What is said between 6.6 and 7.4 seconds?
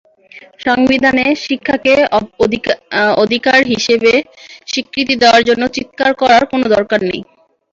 দরকার নেই।